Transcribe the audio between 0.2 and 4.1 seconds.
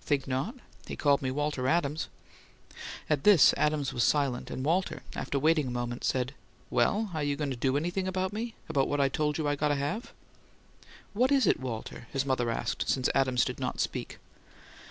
not? He called me 'Walter Adams.'" At this Adams was